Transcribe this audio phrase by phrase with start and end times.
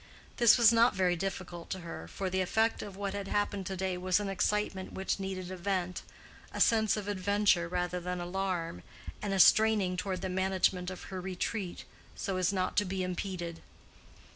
[0.37, 3.77] This was not very difficult to her, for the effect of what had happened to
[3.77, 8.81] day was an excitement which needed a vent—a sense of adventure rather than alarm,
[9.21, 11.85] and a straining toward the management of her retreat,
[12.15, 13.61] so as not to be impeded.